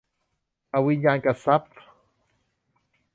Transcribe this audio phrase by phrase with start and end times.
[0.73, 1.73] อวิญญาณกทรัพย์